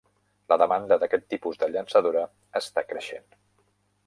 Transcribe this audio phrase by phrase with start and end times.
[0.53, 2.27] La demanda d'aquest tipus de llançadora
[2.63, 3.31] està creixent.